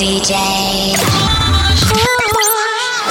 [0.00, 0.32] DJ.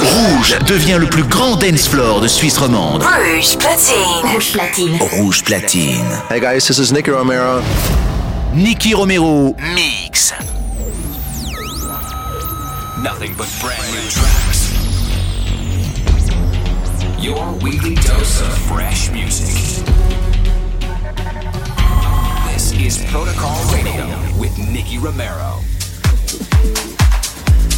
[0.02, 3.04] Rouge devient le plus grand dance floor de Suisse romande.
[3.04, 4.32] Rouge platine.
[4.34, 4.98] Rouge platine.
[5.00, 6.04] Rouge platine.
[6.32, 7.62] Hey guys, this is Nicky Romero.
[8.56, 10.34] Nicky Romero mix.
[13.04, 14.72] Nothing but brand new tracks.
[17.20, 19.86] Your weekly dose of fresh music.
[22.52, 24.08] This is Protocol Radio
[24.40, 25.60] with Nicky Romero.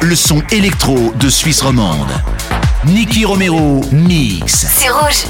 [0.00, 2.10] Le son électro de Suisse romande.
[2.84, 4.66] Nicky Romero mix.
[4.68, 5.24] C'est rouge.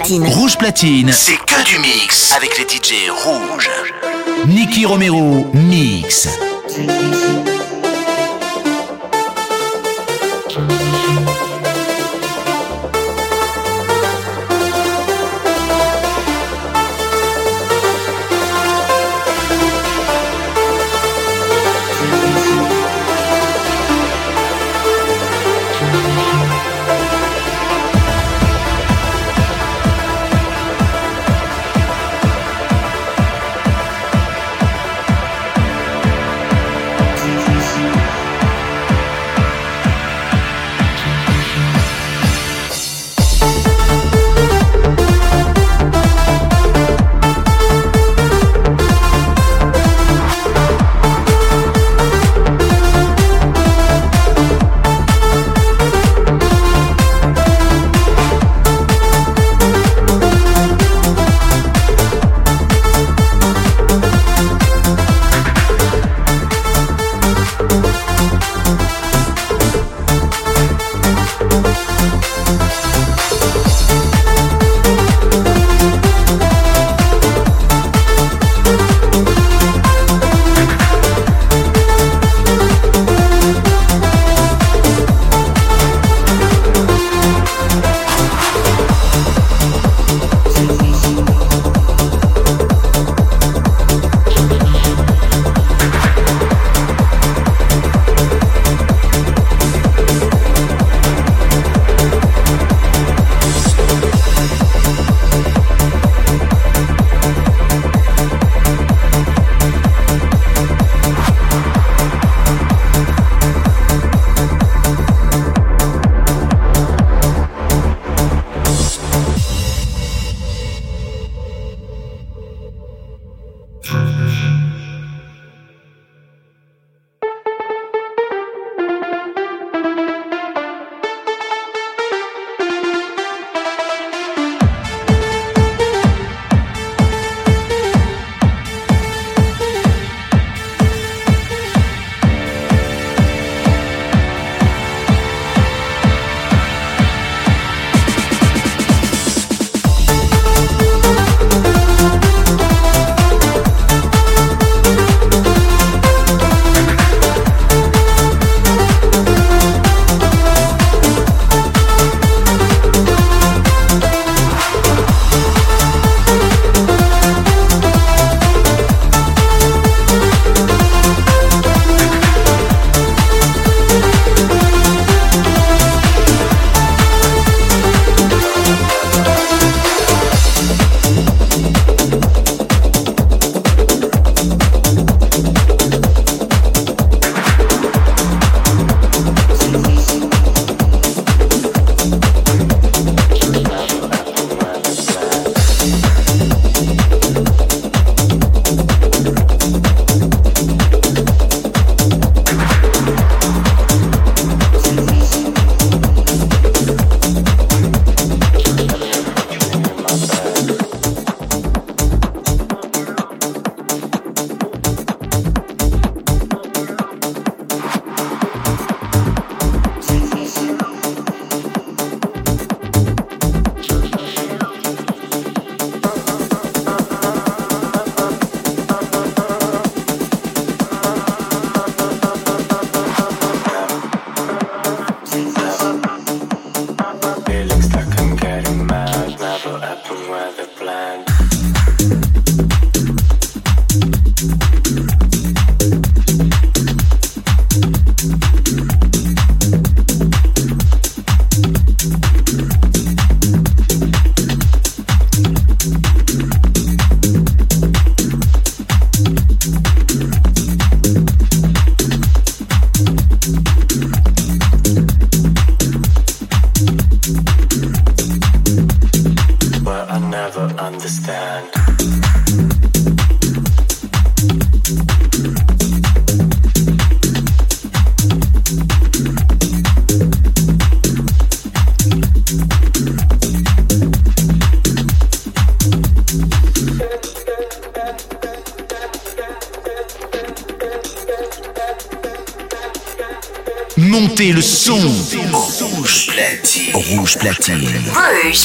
[0.00, 3.68] Rouge Platine, c'est que du mix avec les DJ rouges.
[4.46, 6.28] Nicky Romero, mix.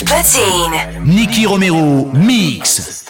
[0.07, 1.01] Platine.
[1.03, 3.03] Nicky Romero mix.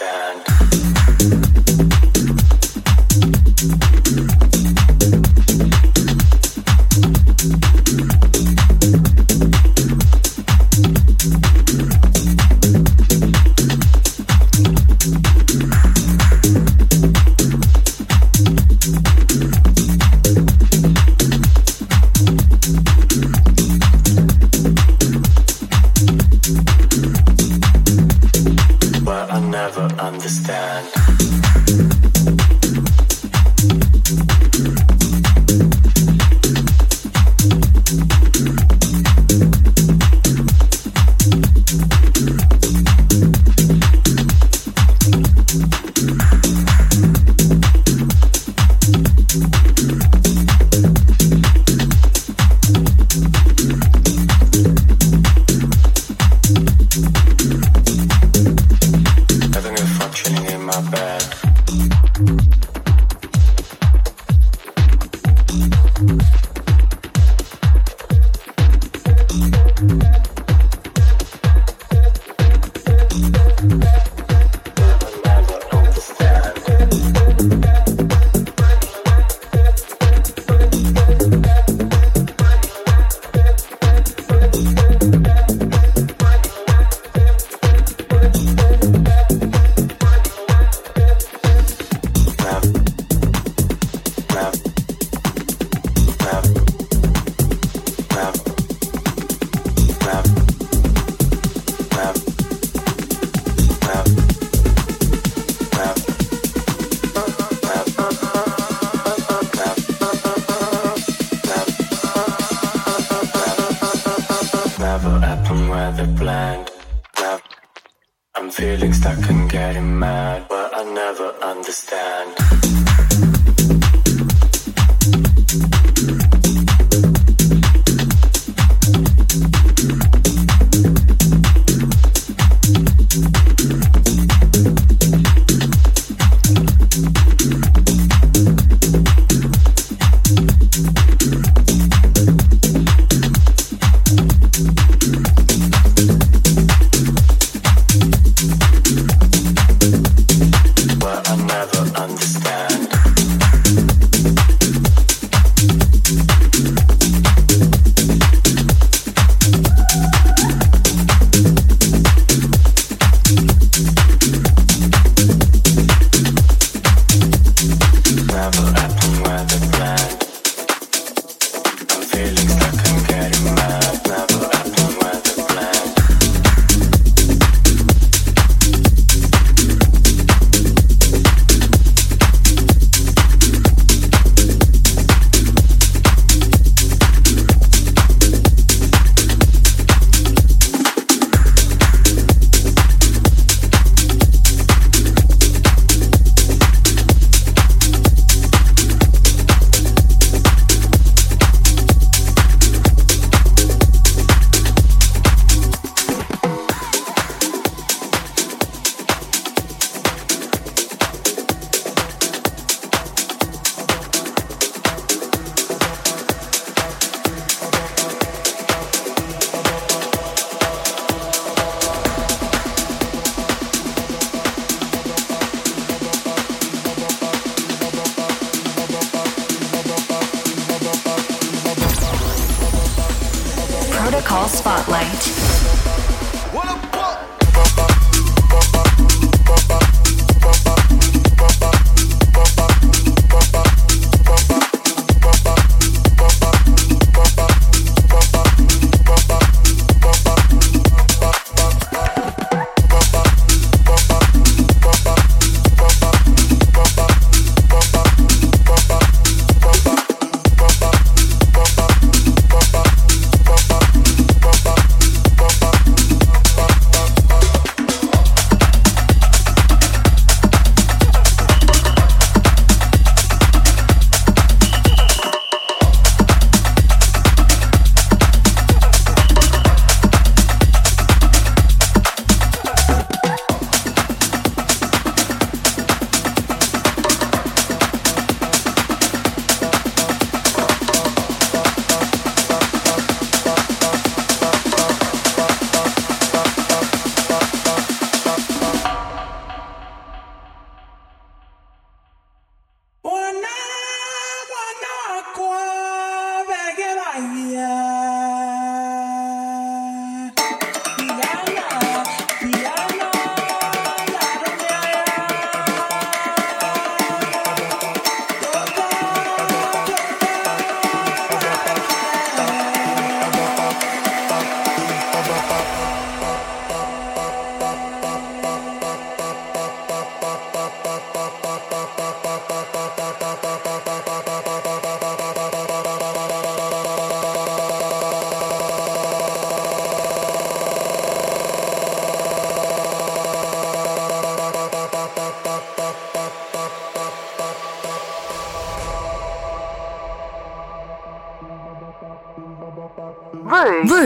[118.68, 123.17] feelings that can get him mad, but I never understand.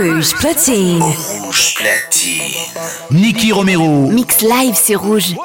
[0.02, 1.00] Rouge platine.
[1.00, 2.42] Rouge platine.
[3.12, 4.08] Nicky Romero.
[4.10, 5.36] Mix live, c'est rouge.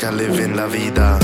[0.00, 1.18] que leven la vita.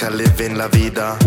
[0.00, 1.18] Body loca, living la vida.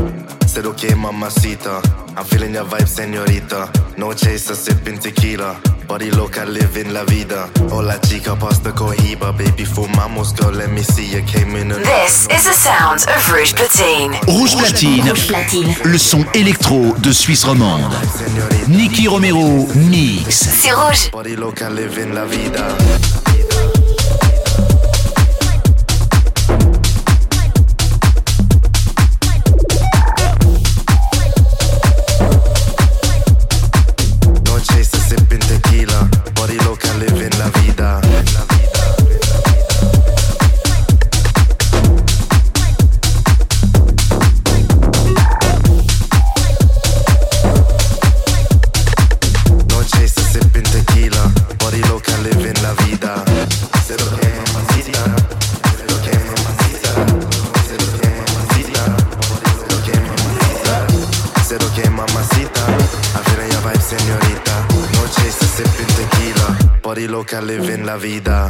[0.48, 1.80] Said okay, mamacita.
[2.18, 3.70] I'm feeling your vibe, señorita.
[3.98, 5.56] No chaser, sipping tequila.
[5.88, 7.50] Body loca, living la vida.
[7.72, 9.32] Hola chica, pasta cohiba.
[9.32, 11.70] Baby, fumamos, girl, let me see you came in.
[11.70, 14.18] This is the sound of Rouge Platine.
[14.28, 15.08] Rouge Platine.
[15.08, 15.76] Rouge Platine.
[15.84, 17.94] Le son électro de Suisse romande.
[18.68, 20.50] Nicky Romero, mix.
[20.62, 21.12] C'est rouge.
[21.12, 22.66] Body loca, living la vida.
[63.98, 68.50] señorita Noche se se tequila Body loca, in la vida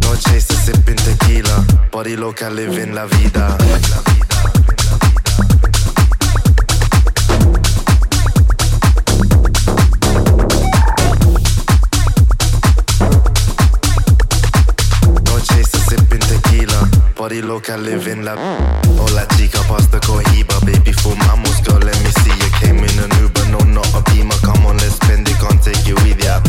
[0.00, 4.07] Noche se se tequila Body loca, in la vida
[17.28, 18.34] Body loca, living la
[18.96, 23.44] Hola chica, pasta cohiba Baby, fumamos, girl, let me see you Came in an Uber,
[23.50, 24.34] no, not a Beamer.
[24.40, 26.40] Come on, let's spend it, can't take you with ya.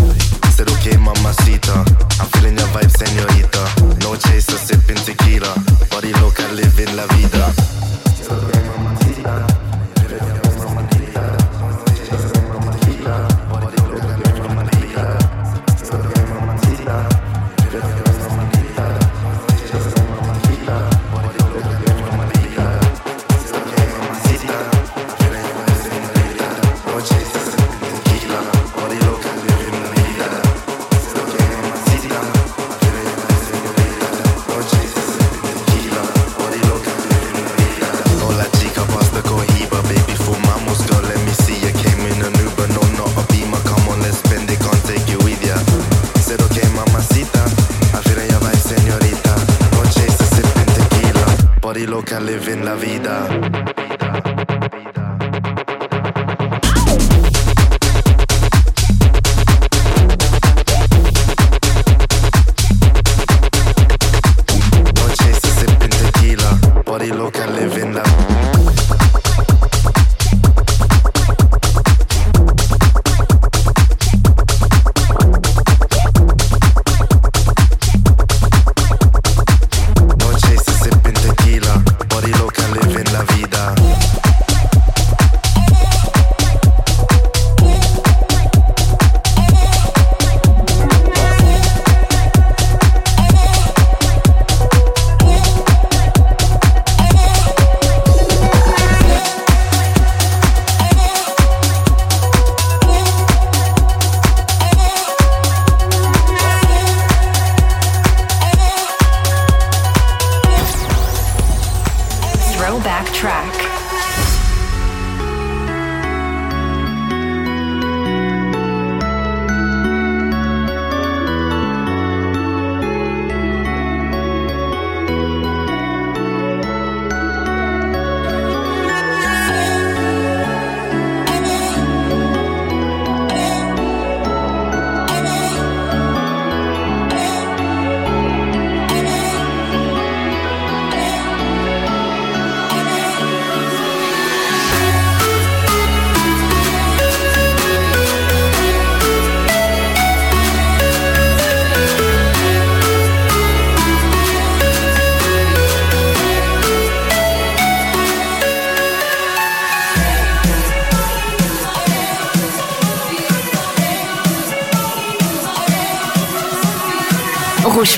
[0.55, 1.83] Said okay, mamacita
[2.21, 3.38] I'm feeling your vibe, señorita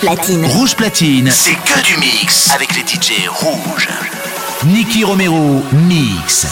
[0.04, 3.88] Rouge Platine, c'est que du mix avec les DJ rouges.
[4.66, 6.48] Niki Romero, mix.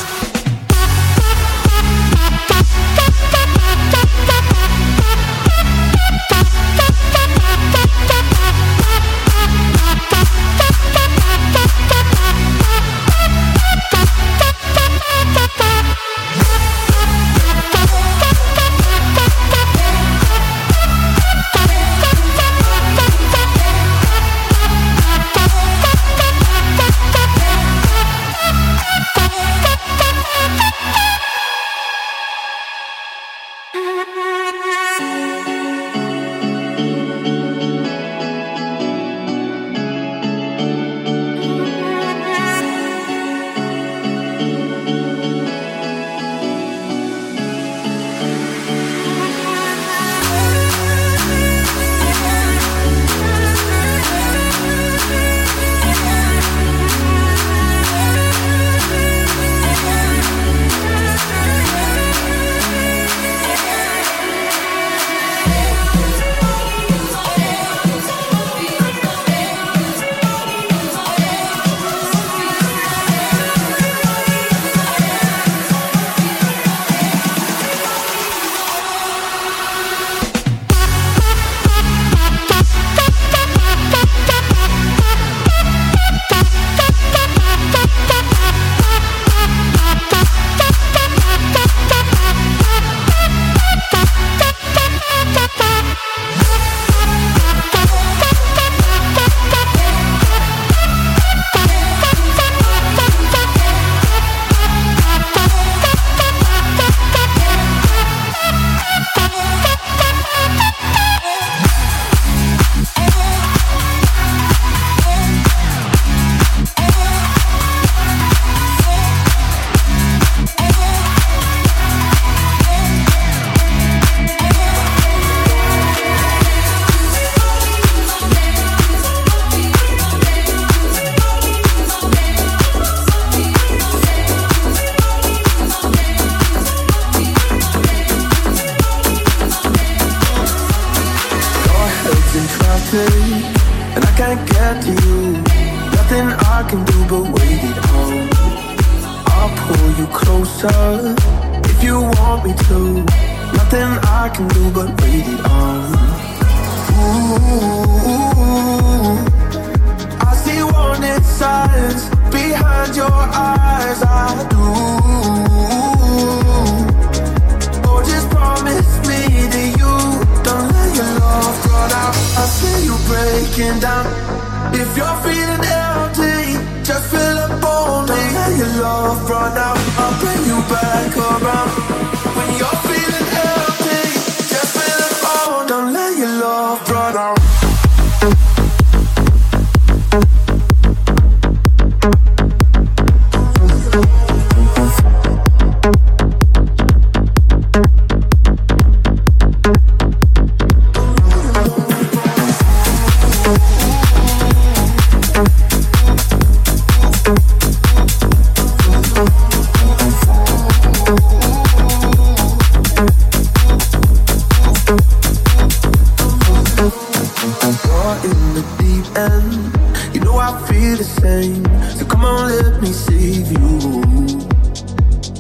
[217.20, 220.16] You're in the deep end.
[220.16, 221.66] You know I feel the same.
[221.98, 224.40] So come on, let me save you.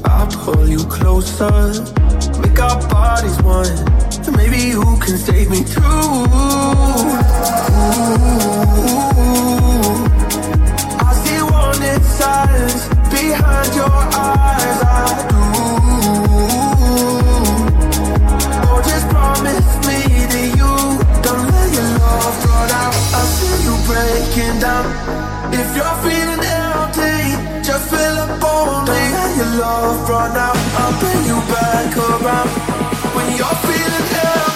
[0.04, 1.72] I'll pull you closer.
[2.42, 3.74] Make our bodies one.
[4.36, 5.82] Maybe you can save me too.
[11.00, 14.82] I see wanted silence behind your eyes.
[14.84, 15.42] I do.
[18.90, 20.09] Just promise me
[22.10, 22.96] love run out.
[23.20, 24.86] I see you breaking down.
[25.60, 27.18] If you're feeling empty,
[27.68, 29.02] just fill up on me.
[29.22, 30.60] And your love run out.
[30.82, 32.50] I'll bring you back around
[33.16, 34.49] when you're feeling empty.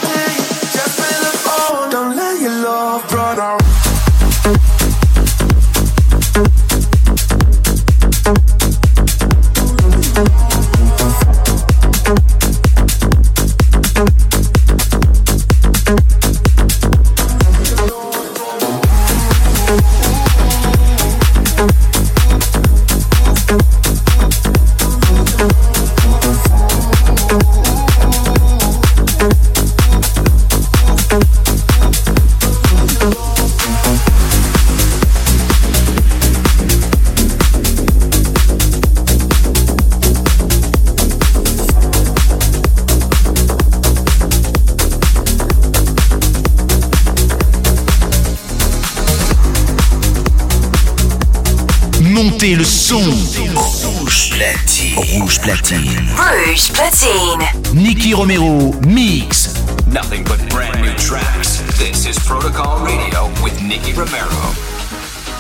[55.34, 55.98] Rouge Platine.
[56.16, 57.74] Rouge Platine.
[57.74, 59.56] Nicky Romero Mix.
[59.88, 61.58] Nothing but brand new tracks.
[61.80, 64.30] This is Protocol Radio with Nicky Romero.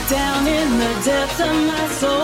[0.09, 2.22] Down in the depths of my soul.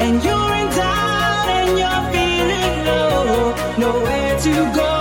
[0.00, 4.93] and you're in doubt and you're feeling low, nowhere to go.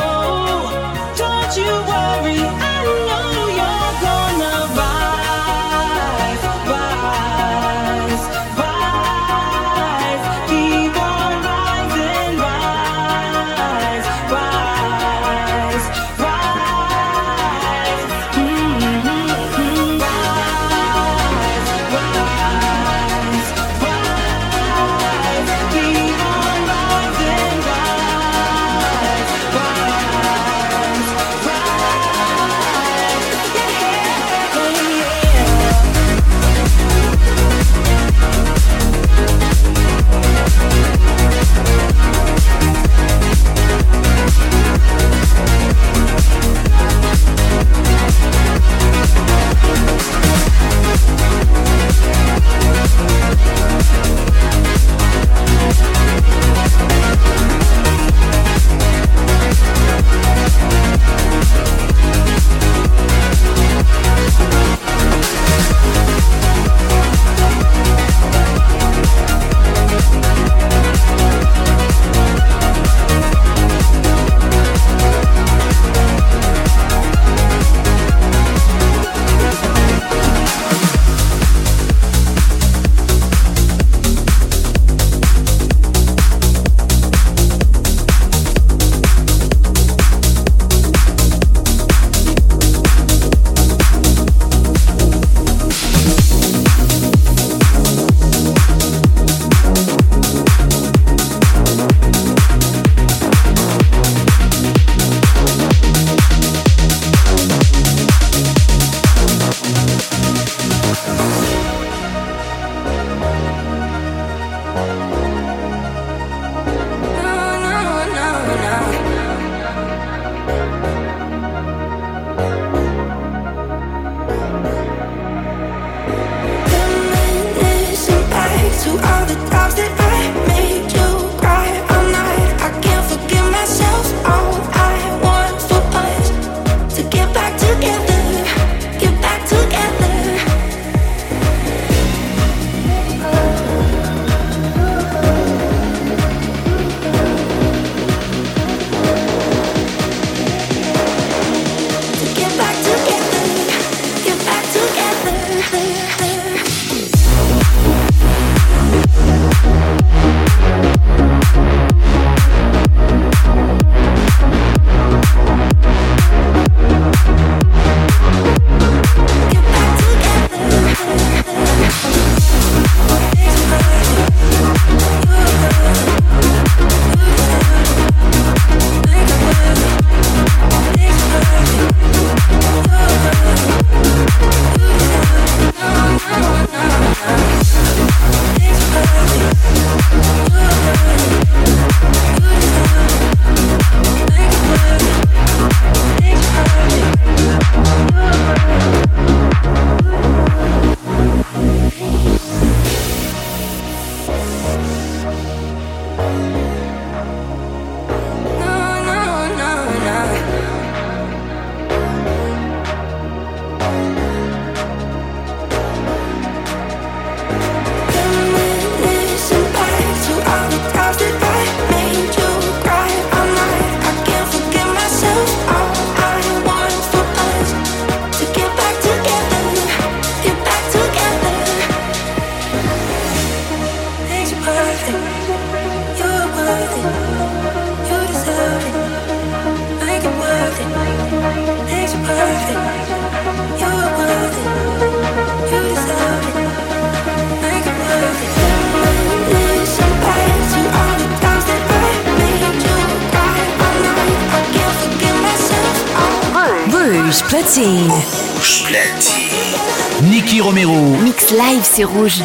[261.96, 262.41] C'est rouge.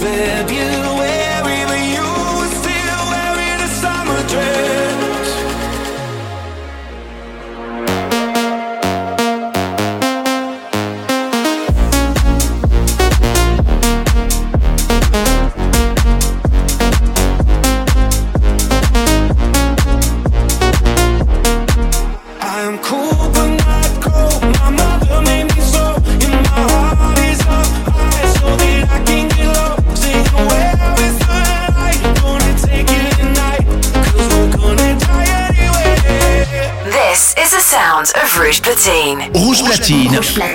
[0.00, 0.87] February.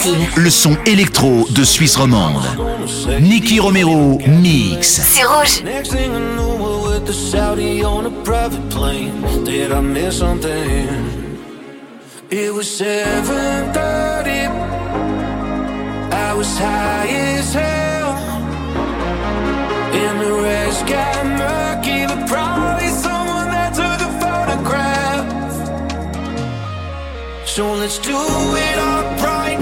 [0.04, 0.28] Platine.
[0.36, 2.44] Le son électro de Suisse romande.
[3.22, 5.02] Nicky Romero mix.
[5.02, 5.64] C'est rouge.
[5.64, 9.14] Next thing I knew, we're with the Saudi on a private plane.
[9.46, 10.88] Did I miss something?
[12.30, 14.50] It was 7:30.
[16.12, 18.18] I was high as hell,
[19.94, 22.06] and the rest got murky.
[22.08, 25.26] But probably someone that took a photograph.
[27.46, 29.18] So let's do it on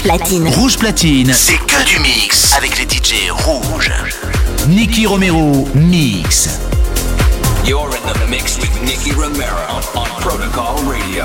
[0.00, 0.48] Rouge Platine.
[0.48, 3.92] Rouge Platine, c'est que du mix avec les DJ rouges.
[4.66, 6.58] Nicky Romero, mix.
[7.66, 9.58] You're in the mix with Nicky Romero
[9.94, 11.24] on Protocol Radio.